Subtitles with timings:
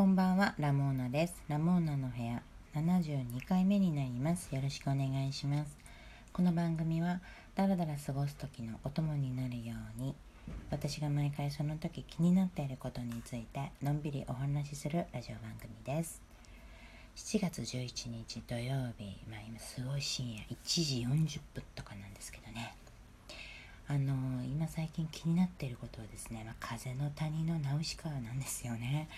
[0.00, 1.34] こんばんは、ラモーナです。
[1.46, 2.42] ラモーナの部屋
[2.74, 4.48] 72回目になります。
[4.54, 5.76] よろしくお願いします。
[6.32, 7.20] この番組は、
[7.54, 10.14] だらだら過ごす時のお供になるように、
[10.70, 16.22] 私が毎回その時気になっていることについて、のんびりお話しするラジオ番組です。
[17.16, 22.74] 7月11日土曜日、まあ今すごい深夜1時40分とかなんですけどね。
[23.90, 24.14] あの
[24.44, 29.08] 今最近気になっていることはですね、まあ、風の谷のナウシカなんですよね。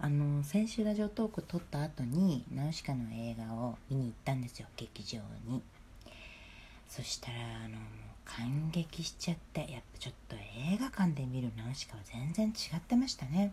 [0.00, 5.60] あの先週ラジオトーク撮った後にナウシカの映画を見に行ったんですよ劇場に。
[6.88, 7.78] そしたらあの
[8.24, 13.52] 感激しちゃってやっぱちょっと映画館で見るナウシカは全然違ってましたね。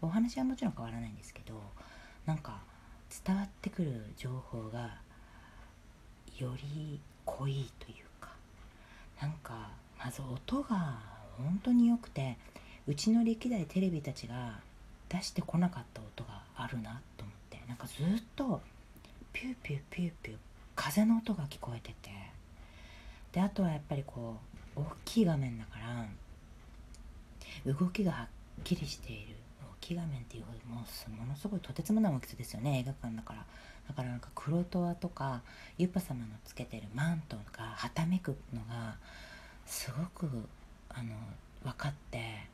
[0.00, 1.60] お話はもちろん変わらないんですけど
[2.24, 2.62] なんか
[3.26, 4.96] 伝わってくる情報が
[6.38, 8.30] より濃いというか
[9.20, 9.68] なんか
[10.02, 10.98] まず音が
[11.36, 12.38] 本当に良くて
[12.86, 14.60] うちの歴代テレビたちが
[15.08, 17.60] 出してこなかった音があるなと思って。
[17.68, 18.60] なんかずっと
[19.32, 20.38] ピューピューピューピュー
[20.74, 22.10] 風の音が聞こえてて。
[23.32, 24.36] であとはやっぱりこ
[24.76, 28.28] う大きい画面だから動きがはっ
[28.62, 29.34] きりしている。
[29.62, 32.78] 大きい画面っていうほどもうものすごいとてつもない大きさですよね。
[32.80, 33.44] 映画館だから。
[33.88, 35.42] だからなんかクロトワとか
[35.76, 38.96] ユパ様のつけてるマントがはためくのが
[39.66, 40.48] すごく
[40.88, 41.14] あの
[41.62, 42.53] 分かって。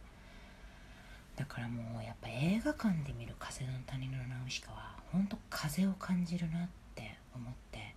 [1.40, 7.94] だからもうやっぱ映画館で見る「風の谷のナウシカ」は本当風を感じるなって思って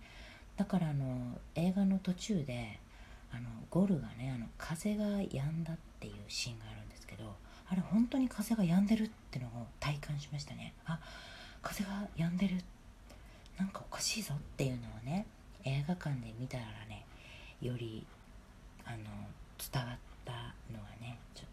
[0.56, 2.80] だからあの映画の途中で
[3.30, 7.36] あのゴルがねあの風が止んだっていうシーンがあるんですけど
[7.68, 10.72] あれ本当に風が止んでるってのを体感しましたね。
[10.86, 10.98] あ
[11.60, 12.64] 風が止んでる。
[13.58, 15.26] なんかおかしいぞっていうのをね
[15.64, 17.04] 映画館で見たらね
[17.60, 18.06] より
[18.86, 18.96] あの
[19.58, 20.32] 伝わった
[20.72, 21.46] のがねちょっ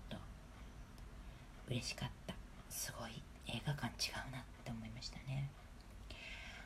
[1.72, 2.36] 嬉しかった。
[2.70, 3.12] すごい
[3.48, 5.50] 映画館違うなって思いましたね。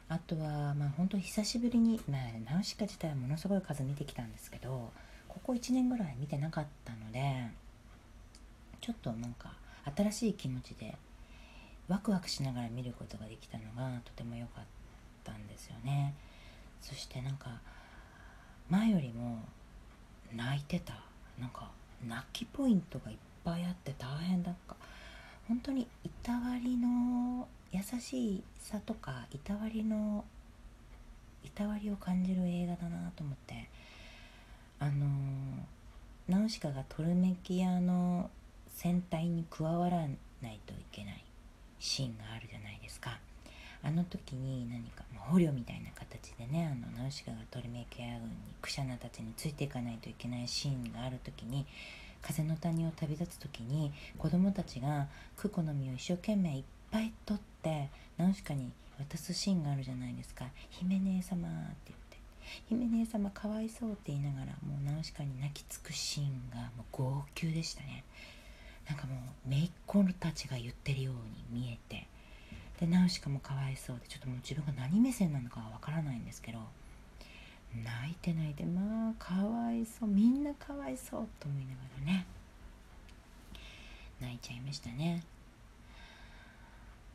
[0.10, 4.92] あとはまあ本当久しぶりに、まあ、ナウシカ自体はものすごい数見てきたんですけど
[5.28, 7.48] ここ1年ぐらい見てなかったので
[8.82, 9.54] ちょっとなんか
[9.96, 10.96] 新しい気持ちで
[11.88, 14.64] ワクワクしながら見ることができたのがとても良かっ
[15.24, 16.14] たんですよね。
[16.82, 17.60] そしてなんか
[18.70, 19.44] 前よりも
[20.36, 20.94] 泣いてた。
[21.40, 21.70] なんか
[22.08, 24.76] 泣きポイントがいっぱいあって大変だった。
[25.48, 30.26] 本当にいたわりの優しさとかいたわりの
[31.44, 33.70] いたわりを感じる映画だなと思って
[34.80, 35.06] あの
[36.28, 38.30] ナウシカがトルメキアの
[38.70, 40.06] 戦隊に加わらな
[40.50, 41.24] いといけない
[41.80, 43.20] シーンがあるじゃないですか。
[43.84, 51.68] あの時に何か捕虜みたいな形でねあのナウシカがトルメキア軍にクシャナたちについていかないといけないシーンがある時に
[52.22, 61.52] 風の谷を旅立つ時に子供たちがクコの実を一生懸命いっぱい取ってナウシカに渡すシーンがあるじゃないですか「姫姉様」っ
[61.84, 62.18] て言って
[62.70, 68.04] 「姫姉様かわいそう」って言いながらもうナウシカに泣きつくシーンがもう号泣でしたね。
[68.88, 71.16] なんかもう姪っ子たちが言ってるよう
[71.56, 72.08] に見えて。
[72.80, 76.60] でナウシカもかわいそうでちょっともう自分が何目線なのかはわからないんですけど
[77.84, 82.26] 泣いて泣いてまあかわいそうみんなかわいそうと思いながらね。
[84.22, 85.24] 泣いちゃいましたね。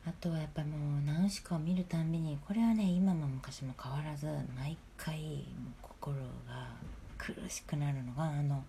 [0.05, 5.45] あとはやっぱもうナウシカを見るたんびにこれはね今も昔も変わらず毎回
[5.81, 6.69] 心が
[7.17, 8.63] 苦しくなるのがあの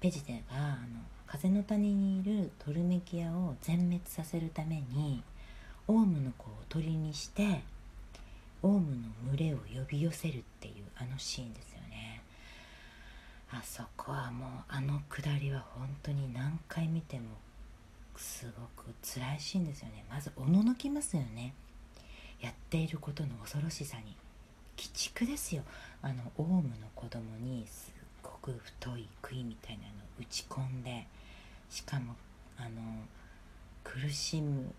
[0.00, 5.22] ペジテがあの風の谷にいるトルメキアを全滅させるために
[5.88, 7.62] オウムの子を鳥にして
[8.64, 9.02] オウムの
[9.36, 12.22] 群れを呼び寄せるっていうあのシーンですよね。
[13.50, 17.26] あそこはもうあのくだりは本当に何回見ても
[18.16, 20.06] すごく辛いシーンですよね。
[20.08, 21.52] まずおののきますよね。
[22.40, 24.16] やっていることの恐ろしさに。
[24.76, 25.62] 鬼畜ですよ。
[26.00, 31.06] あのオウムの子供にすっごく太い杭みたいなのを打ち込んで
[31.68, 32.16] しかも
[32.56, 32.80] あの
[33.84, 34.72] 苦しむ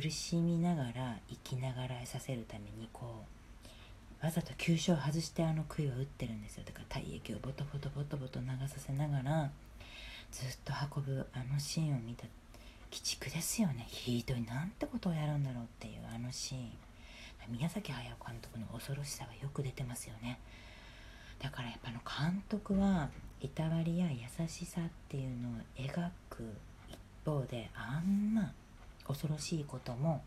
[0.00, 3.24] 苦しみながら生きながらえさせるためにこ
[4.22, 6.62] うわざと急所を外してあの杭を打ってるんですよ。
[6.64, 9.50] だから体液をボトボトボトボト流させながら
[10.30, 12.24] ずっと運ぶあのシーンを見た。
[12.90, 13.86] 鬼畜ですよね。
[13.88, 14.42] ひどい。
[14.42, 16.70] なんてことをやるんだろうっていうあのシーン。
[17.48, 20.38] 宮崎駿監督の恐ろしさがよく出てますよね。
[21.40, 23.08] だからやっぱの監督は
[23.40, 26.44] いたわりや優しさっていうのを描く
[26.88, 28.52] 一方であんな
[29.08, 30.22] 恐ろしいことも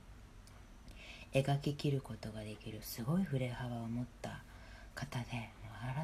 [1.33, 4.41] 描ききることができるすごい振れ幅を持った
[4.95, 5.25] 方で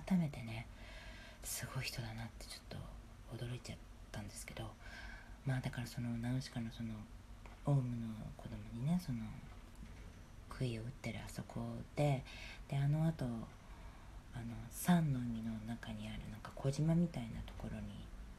[0.07, 0.65] 改めてね
[1.43, 2.79] すごい人だなってちょっ
[3.39, 3.77] と驚いちゃっ
[4.11, 4.63] たんですけど
[5.45, 6.89] まあだからそのナウシカのその
[7.65, 9.19] オウムの子供にねその
[10.49, 11.59] 杭を打ってるあそこ
[11.95, 12.23] で
[12.69, 13.27] であのあとあ
[14.39, 17.87] の山の海の中にあるなんか小島みたいなところに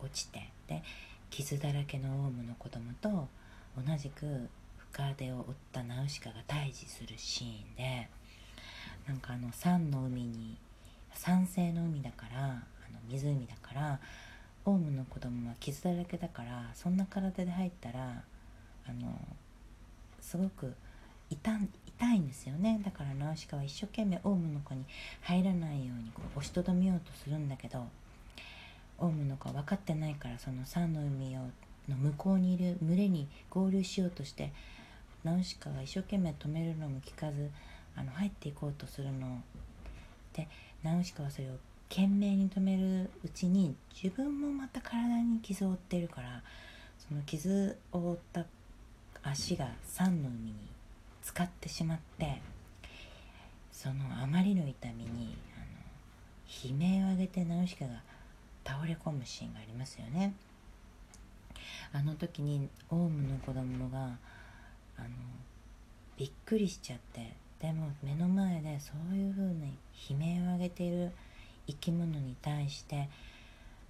[0.00, 0.82] 落ちてで
[1.30, 3.28] 傷だらけのオウムの子供と
[3.86, 4.48] 同じく
[4.92, 8.08] 深手を負ったナウシカが対峙するシーンで
[9.06, 10.56] なんかあの山の海に
[11.14, 12.48] 酸性の海だからあ
[12.92, 14.00] の湖だから
[14.64, 18.22] オウムの子供は傷だらけだからそんな体で入ったら
[18.86, 19.18] あの
[20.20, 20.74] すごく
[21.30, 22.80] 痛痛いんですよね。
[22.84, 24.84] だからナウシカは一生懸命オウムの子に
[25.22, 27.86] 入らないようにこう押しとどめようとするんだけど
[28.98, 31.40] オウムの子は分かってないからその山の海を
[31.88, 34.52] の向こうにいる群れに合流しようとして
[35.24, 37.50] ナウシカが一生懸命止めるのも聞かず
[37.96, 39.42] あの入っていこうとするの
[40.32, 40.48] で
[40.82, 41.52] ナウシカはそれを
[41.88, 46.42] 懸命に止めるうちに自分もまた体に傷を負ってるから
[47.08, 48.44] その傷を負った
[49.22, 50.54] 足が山の海に
[51.22, 52.40] 浸かってしまって
[53.72, 55.60] そのあまりの痛みにあ
[56.68, 58.02] の悲鳴を上げてナウシカが
[58.64, 60.34] 倒れ込むシーンがありますよね。
[61.92, 63.98] あの時にオウムの子供が
[64.96, 65.08] あの
[66.16, 69.76] びっくりしちゃってでも目の前でそういう風に
[70.10, 71.10] 悲鳴を上げている
[71.66, 73.08] 生き物に対して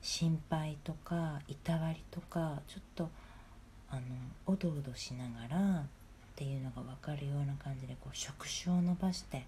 [0.01, 3.09] 心配とかいたわりとかちょっと
[3.91, 4.03] あの
[4.47, 5.85] おどおどしながらっ
[6.37, 9.47] ていうのが分かるような感じでこう触手を伸ばして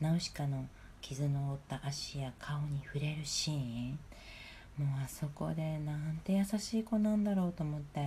[0.00, 0.66] ナウシカの
[1.00, 3.98] 傷の負った足や顔に触れるシーン。
[4.78, 8.00] もうあそこでなんて優しい子なんだろうと思って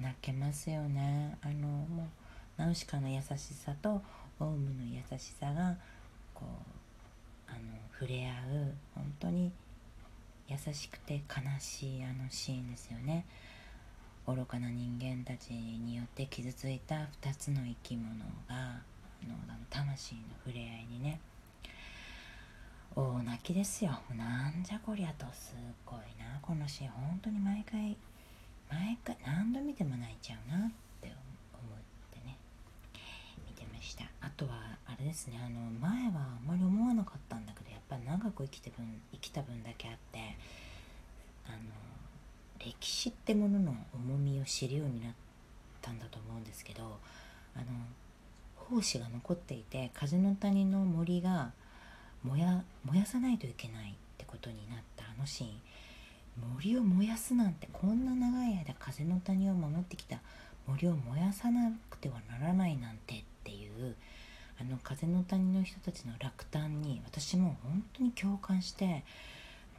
[0.00, 1.36] 泣けますよね。
[1.42, 4.02] あのもうナウシカの優しさと
[4.38, 5.76] オウムの優しさが
[6.32, 6.46] こ
[7.48, 7.58] うあの
[7.92, 9.52] 触れ合う本当に
[10.48, 13.26] 優しくて悲しいあのシーンですよね。
[14.26, 18.82] 愚かな人間たちによって傷ついた2つの生き物があ
[19.26, 19.34] の
[19.68, 21.20] 魂の触れ合いにね
[22.96, 23.92] 大泣きですよ。
[24.16, 25.54] なんじゃこりゃとす
[25.86, 26.38] ごいな。
[26.42, 27.96] このシーン本当に毎回
[28.70, 30.70] 毎回何度見ても泣いちゃうなっ
[31.00, 31.78] て思っ
[32.10, 32.36] てね。
[33.46, 34.04] 見てました。
[34.20, 35.40] あとはあれですね。
[35.44, 40.36] あの前はあんまり思わなかったんだけどやっぱり長く生きて分生きた分だけあって
[41.46, 41.58] あの
[42.58, 45.12] 歴史ってものの重みを知るようになっ
[45.80, 46.98] たんだと思うんですけど
[47.54, 47.64] あの
[48.78, 51.52] 胞子が残っていて風の谷の森が
[52.24, 55.50] 燃や燃やさないといけないってことになったあのシーン。
[56.54, 60.20] 森を燃やすなんてこんな長い間風の谷を守ってきた。
[60.66, 63.96] 森を燃やさなくてはならないなんてっていう
[64.60, 69.04] あの風の谷の人たちの落胆に私も本当に共感して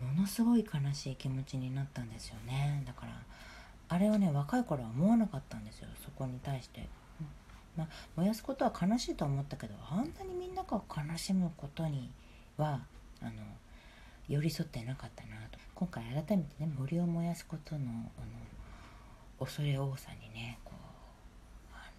[0.02, 2.84] ものすごい悲しい気持ちになったんですよね。
[2.86, 3.14] だから
[3.90, 5.88] あれはね若い頃は思わなかったんですよ。
[6.04, 6.88] そこに対して。
[7.78, 7.88] まあ、
[8.18, 12.12] 燃やすことは悲しいと思ったけどあんなにみんなが悲しむことに
[12.62, 12.80] は
[13.22, 13.31] あの
[14.30, 15.58] 寄り添ってなかったなと。
[15.74, 18.06] 今回改めてね森を燃やすことのあの
[19.40, 21.90] 恐れ多さにねこうあ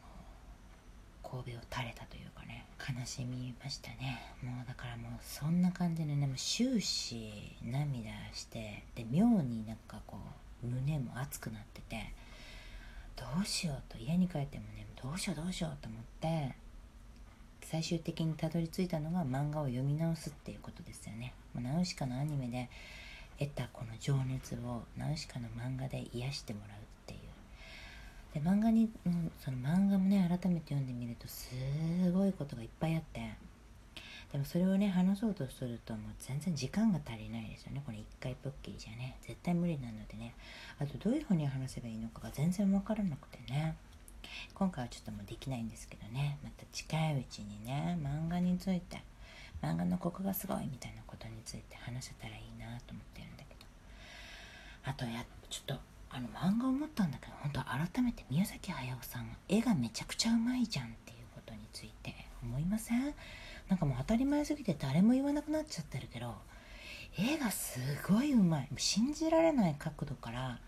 [1.34, 4.20] の神戸を垂れたというかね悲しみましたね。
[4.40, 10.16] もうだからもうそんな感じでねもう終始涙してで妙になんかこ
[10.62, 12.12] う胸も熱くなってて
[13.16, 16.54] どうしようと家に帰ってもねどうしようどうしようと思って
[17.72, 21.32] 最終的にたどり着いたのが漫画を読み直すっていうことですよね。
[21.58, 22.68] ナウシカのアニメで
[23.38, 27.20] 得たこの情熱をナウシカの漫画で癒してもらうっていう。
[28.34, 28.90] で漫画に
[29.42, 31.48] その漫画もね改めて読んでみるとす
[32.12, 33.20] ごいことがいっぱいあって。
[34.32, 37.82] でもそれをね話そうとするともう全然時間が足りないですよね。
[37.86, 39.16] これ一回ぽっきりじゃね。
[39.22, 40.34] 絶対無理なのでね。
[40.78, 43.76] あとどういうふうに話せばいいのかが全然わからなくてね。
[44.54, 46.38] 今回はちょっともうできないんですけどね。
[46.42, 49.02] また近いうちにね漫画について
[49.62, 53.66] 漫画のここがすごいみたいなことについて話せたらいいなと思ってるんだけど。
[54.84, 63.14] あとやちょっとあの漫画思ったんだけど本当改めて宮崎駿さん絵がめちゃくちゃうまいじゃんっていうことについて思いません？
[63.68, 66.34] なんかもう当たり前すぎて誰も言わなくなっちゃってるけど
[67.18, 68.68] 絵がすごいうまい。
[68.76, 70.58] 信じられない角度から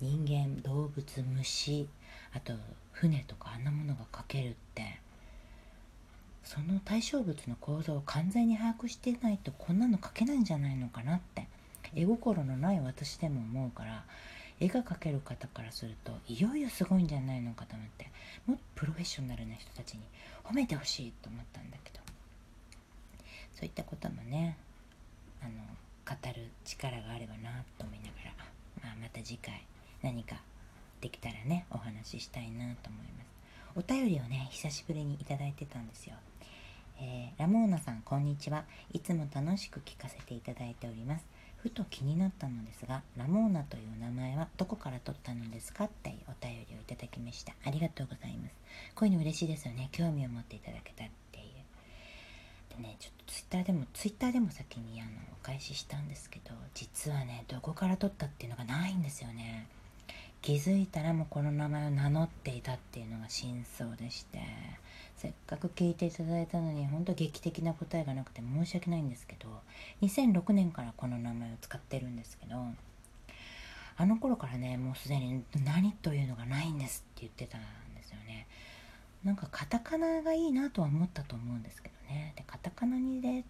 [0.00, 1.88] 人間動物虫
[2.34, 2.52] あと
[2.94, 4.98] 船とかあんなものが描けるって
[6.42, 11.46] その対象物の構造を完全に把握してないとこんなの描けないんじゃないのかなって
[11.94, 14.04] 絵心のない私でも思うから
[14.60, 18.08] 絵が描ける方からするといよいよすごいんじゃないのかと思って
[18.46, 20.00] もっとプロフェッショナルな人たちに
[20.44, 21.94] 褒めてほしいと思ったんだけど。
[23.54, 24.56] そういったこともね
[25.40, 25.52] あの
[26.04, 28.34] 語る力があればなと思いながら、
[28.82, 29.64] まあ、また次回
[30.02, 30.36] 何か
[31.04, 33.34] できたらねお話ししたいなと思います。
[33.76, 36.14] お便りをね久しぶりにいただいてたんですよ。
[36.98, 38.64] えー、ラモーナさんこんにちは。
[38.90, 41.26] いつも楽しく聞かせていただいております。
[41.58, 47.52] ふと気になったのですがラモーナという名前はどこから取ったのですかってお便りをいただきました。
[47.66, 48.54] ありがとうございます。
[48.94, 49.90] こういうの嬉しいですよね。
[49.92, 52.76] 興味を持っていただけたっていう。
[52.82, 59.66] でねちょっとツイッターでもツイッターでも先にあのお返ししたんですけど実はねどこから取ったっていうのがないんですよね。
[60.44, 64.40] 気づいたらもうこの名前を名乗っていたっていうのが真相でして
[65.16, 69.48] せっかく聞いていただいたのに本当劇的な答えがなくて申し訳ないんですけど
[70.02, 72.56] 2006年からこの名前を使ってるんですけど
[73.96, 77.62] あの頃からねもうすでに何というのがないんですって言ってたん
[77.96, 78.46] ですよね。
[79.24, 82.34] なんかカタカナがいいなとは思ったと思うんですけどね。
[82.36, 83.44] でカタカナにで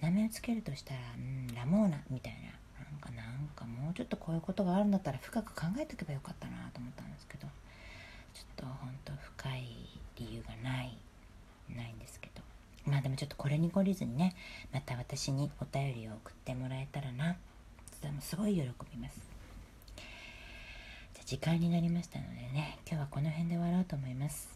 [0.00, 2.56] 名前を付けるとしたら、うん、ラモーナみたいな。
[3.10, 7.46] なんかなんかもうちょっとこういうことがあるんだったら深く考えておけばよかったなと思ったんですけど。
[8.34, 9.64] ちょっと本当深い
[10.16, 10.98] 理由がない
[11.74, 12.42] ないんですけど。
[12.84, 14.34] まあでもちょっとこれに懲りずにね
[14.74, 17.36] また私にお便りを送ってもらえたらな。
[17.92, 19.20] とてもすごい喜びます。
[21.14, 24.48] じゃ時間になりましたのでね今日はこの辺で終わろうと思います。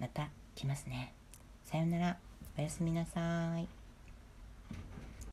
[0.00, 1.12] また来ますね。
[1.64, 2.16] さようなら。
[2.58, 3.85] おやすみなさーい。